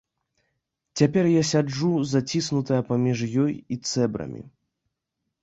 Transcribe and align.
Цяпер 1.01 1.25
я 1.31 1.43
сяджу, 1.51 1.91
заціснутая 2.13 2.81
паміж 2.89 3.19
ёй 3.45 3.53
і 3.77 3.79
цэбрамі. 3.93 4.41